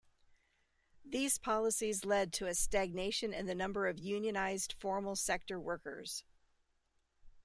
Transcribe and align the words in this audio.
These 1.05 1.37
policies 1.37 2.05
led 2.05 2.33
to 2.33 2.47
a 2.47 2.55
stagnation 2.55 3.33
in 3.35 3.45
the 3.45 3.53
number 3.53 3.85
of 3.85 3.97
unionised 3.97 4.73
formal 4.73 5.15
sector 5.15 5.59
workers. 5.59 6.23